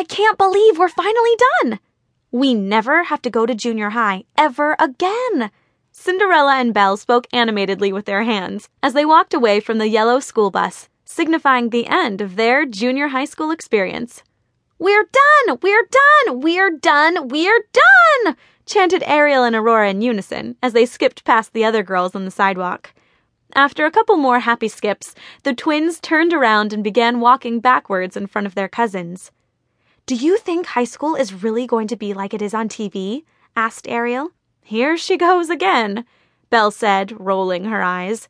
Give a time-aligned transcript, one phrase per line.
[0.00, 1.78] I can't believe we're finally done.
[2.32, 5.50] We never have to go to junior high ever again.
[5.92, 10.18] Cinderella and Belle spoke animatedly with their hands as they walked away from the yellow
[10.18, 14.22] school bus, signifying the end of their junior high school experience.
[14.78, 15.58] We're done!
[15.60, 16.40] We're done!
[16.40, 17.28] We're done!
[17.28, 18.36] We're done!
[18.64, 22.30] chanted Ariel and Aurora in unison as they skipped past the other girls on the
[22.30, 22.94] sidewalk.
[23.54, 28.28] After a couple more happy skips, the twins turned around and began walking backwards in
[28.28, 29.30] front of their cousins.
[30.10, 33.22] Do you think high school is really going to be like it is on TV?
[33.54, 34.32] asked Ariel.
[34.60, 36.04] Here she goes again,
[36.50, 38.26] Belle said, rolling her eyes.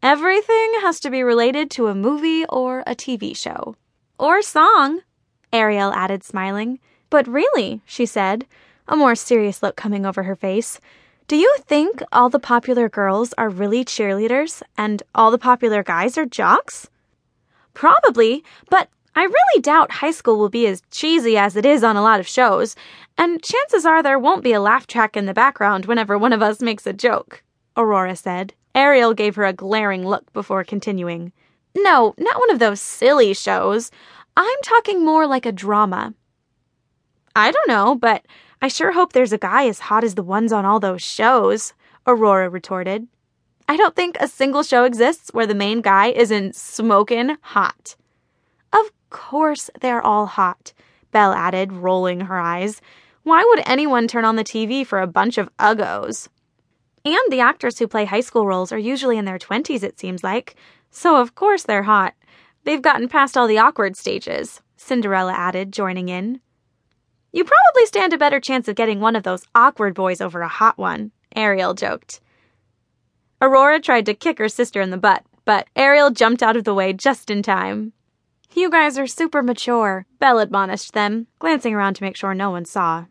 [0.00, 3.74] Everything has to be related to a movie or a TV show.
[4.16, 5.00] Or song,
[5.52, 6.78] Ariel added, smiling.
[7.10, 8.46] But really, she said,
[8.86, 10.78] a more serious look coming over her face.
[11.26, 16.16] Do you think all the popular girls are really cheerleaders and all the popular guys
[16.16, 16.88] are jocks?
[17.72, 21.96] Probably, but I really doubt high school will be as cheesy as it is on
[21.96, 22.74] a lot of shows,
[23.16, 26.42] and chances are there won't be a laugh track in the background whenever one of
[26.42, 27.42] us makes a joke,
[27.76, 28.54] Aurora said.
[28.74, 31.32] Ariel gave her a glaring look before continuing.
[31.76, 33.92] No, not one of those silly shows.
[34.36, 36.12] I'm talking more like a drama.
[37.36, 38.26] I don't know, but
[38.60, 41.72] I sure hope there's a guy as hot as the ones on all those shows,
[42.04, 43.06] Aurora retorted.
[43.68, 47.94] I don't think a single show exists where the main guy isn't smoking hot.
[49.14, 50.72] Course they're all hot,
[51.12, 52.80] Belle added, rolling her eyes.
[53.22, 56.26] Why would anyone turn on the TV for a bunch of uggos?
[57.04, 60.24] And the actors who play high school roles are usually in their 20s, it seems
[60.24, 60.56] like.
[60.90, 62.14] So, of course, they're hot.
[62.64, 66.40] They've gotten past all the awkward stages, Cinderella added, joining in.
[67.32, 70.48] You probably stand a better chance of getting one of those awkward boys over a
[70.48, 72.20] hot one, Ariel joked.
[73.40, 76.74] Aurora tried to kick her sister in the butt, but Ariel jumped out of the
[76.74, 77.92] way just in time.
[78.56, 82.64] You guys are super mature, Belle admonished them, glancing around to make sure no one
[82.64, 83.06] saw.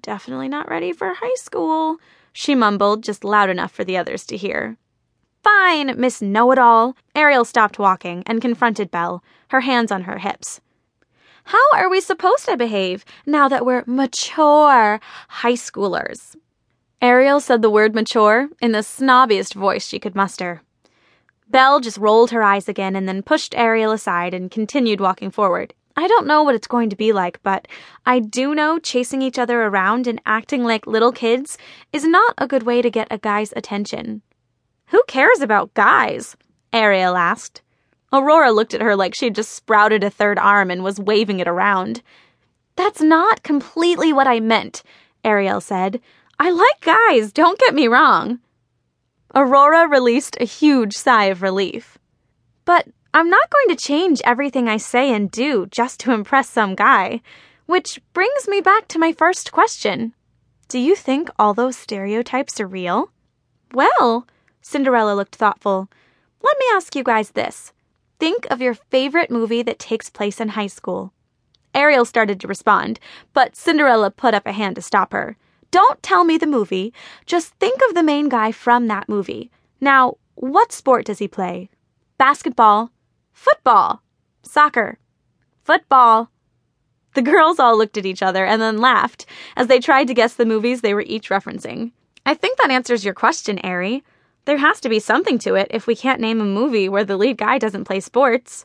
[0.00, 1.98] Definitely not ready for high school,
[2.32, 4.78] she mumbled, just loud enough for the others to hear.
[5.44, 6.96] Fine, Miss Know It All.
[7.14, 10.62] Ariel stopped walking and confronted Belle, her hands on her hips.
[11.44, 16.36] How are we supposed to behave now that we're mature high schoolers?
[17.02, 20.62] Ariel said the word mature in the snobbiest voice she could muster.
[21.48, 25.74] Belle just rolled her eyes again and then pushed Ariel aside and continued walking forward.
[25.96, 27.66] I don't know what it's going to be like, but
[28.04, 31.56] I do know chasing each other around and acting like little kids
[31.92, 34.20] is not a good way to get a guy's attention.
[34.88, 36.36] Who cares about guys?
[36.72, 37.62] Ariel asked.
[38.12, 41.48] Aurora looked at her like she'd just sprouted a third arm and was waving it
[41.48, 42.02] around.
[42.76, 44.82] That's not completely what I meant,
[45.24, 46.00] Ariel said.
[46.38, 48.40] I like guys, don't get me wrong.
[49.36, 51.98] Aurora released a huge sigh of relief.
[52.64, 56.74] But I'm not going to change everything I say and do just to impress some
[56.74, 57.20] guy.
[57.66, 60.14] Which brings me back to my first question
[60.68, 63.10] Do you think all those stereotypes are real?
[63.74, 64.26] Well,
[64.62, 65.90] Cinderella looked thoughtful.
[66.42, 67.74] Let me ask you guys this.
[68.18, 71.12] Think of your favorite movie that takes place in high school.
[71.74, 72.98] Ariel started to respond,
[73.34, 75.36] but Cinderella put up a hand to stop her.
[75.76, 76.94] Don't tell me the movie.
[77.26, 79.50] Just think of the main guy from that movie.
[79.78, 81.68] Now, what sport does he play?
[82.16, 82.92] Basketball,
[83.34, 84.00] football,
[84.42, 84.98] soccer,
[85.64, 86.30] football.
[87.12, 90.32] The girls all looked at each other and then laughed as they tried to guess
[90.32, 91.92] the movies they were each referencing.
[92.24, 94.02] I think that answers your question, Ari.
[94.46, 97.18] There has to be something to it if we can't name a movie where the
[97.18, 98.64] lead guy doesn't play sports.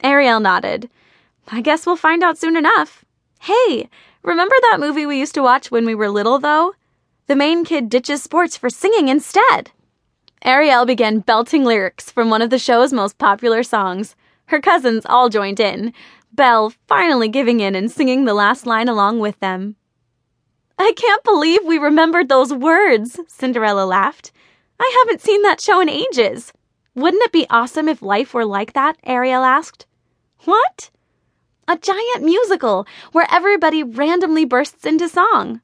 [0.00, 0.88] Ariel nodded.
[1.48, 3.04] I guess we'll find out soon enough.
[3.40, 3.88] Hey,
[4.24, 6.74] remember that movie we used to watch when we were little, though?
[7.26, 9.70] The main kid ditches sports for singing instead.
[10.44, 14.16] Ariel began belting lyrics from one of the show's most popular songs.
[14.46, 15.94] Her cousins all joined in,
[16.32, 19.76] Belle finally giving in and singing the last line along with them.
[20.78, 24.32] I can't believe we remembered those words, Cinderella laughed.
[24.80, 26.52] I haven't seen that show in ages.
[26.94, 28.96] Wouldn't it be awesome if life were like that?
[29.04, 29.86] Ariel asked.
[30.44, 30.90] What?
[31.74, 35.60] A giant musical where everybody randomly bursts into song.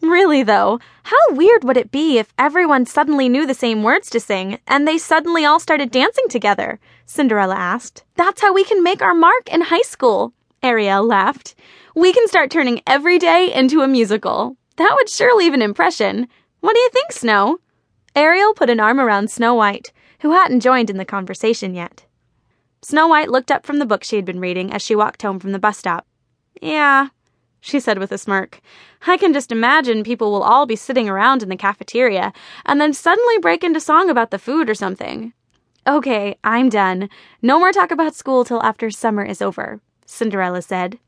[0.00, 4.20] Really, though, how weird would it be if everyone suddenly knew the same words to
[4.20, 6.78] sing and they suddenly all started dancing together?
[7.04, 8.04] Cinderella asked.
[8.14, 10.34] That's how we can make our mark in high school.
[10.62, 11.56] Ariel laughed.
[11.96, 14.56] We can start turning every day into a musical.
[14.76, 16.28] That would sure leave an impression.
[16.60, 17.58] What do you think, Snow?
[18.14, 22.04] Ariel put an arm around Snow White, who hadn't joined in the conversation yet.
[22.82, 25.38] Snow White looked up from the book she had been reading as she walked home
[25.38, 26.06] from the bus stop.
[26.62, 27.08] Yeah,
[27.60, 28.60] she said with a smirk.
[29.06, 32.32] I can just imagine people will all be sitting around in the cafeteria
[32.64, 35.34] and then suddenly break into song about the food or something.
[35.86, 37.08] Okay, I'm done.
[37.42, 40.98] No more talk about school till after summer is over, Cinderella said.